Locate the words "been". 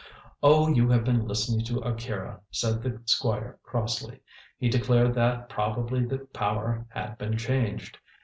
1.03-1.27, 7.19-7.37